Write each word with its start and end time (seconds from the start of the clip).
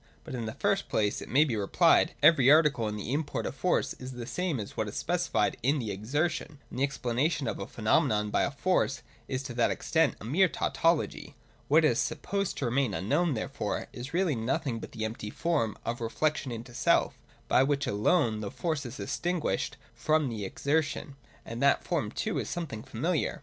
But, 0.23 0.33
in 0.33 0.45
the 0.47 0.53
first 0.55 0.89
place, 0.89 1.21
it 1.21 1.29
may 1.29 1.43
be 1.43 1.55
replied, 1.55 2.13
every 2.23 2.49
article 2.49 2.87
in 2.87 2.95
the 2.95 3.13
import 3.13 3.45
of 3.45 3.53
Force 3.53 3.93
is 3.99 4.13
the 4.13 4.25
same 4.25 4.59
as 4.59 4.75
what 4.75 4.87
is 4.87 4.95
specified 4.95 5.57
in 5.61 5.77
the 5.77 5.91
Exertion: 5.91 6.57
and 6.71 6.79
the 6.79 6.83
explanation 6.83 7.47
of 7.47 7.59
a 7.59 7.67
phenomenon 7.67 8.31
by 8.31 8.41
a 8.41 8.49
Force 8.49 9.03
is 9.27 9.43
to 9.43 9.53
that 9.53 9.69
extent 9.69 10.15
a 10.19 10.25
mere 10.25 10.47
tautology. 10.49 11.35
What 11.67 11.85
is 11.85 11.99
sup 11.99 12.23
posed 12.23 12.57
to 12.57 12.65
remain 12.65 12.95
unknown, 12.95 13.35
therefore, 13.35 13.89
is 13.93 14.11
really 14.11 14.33
nothing 14.33 14.79
but 14.79 14.93
the 14.93 15.05
empty 15.05 15.29
form 15.29 15.77
of 15.85 16.01
reflection 16.01 16.51
into 16.51 16.73
self, 16.73 17.19
by 17.47 17.61
which 17.61 17.85
alone 17.85 18.39
the 18.39 18.49
Force 18.49 18.87
is 18.87 18.97
distinguished 18.97 19.77
from 19.93 20.29
the 20.29 20.45
Exertion,— 20.45 21.15
and 21.45 21.61
that 21.61 21.83
form 21.83 22.09
too 22.09 22.39
is 22.39 22.49
something 22.49 22.81
familiar. 22.81 23.39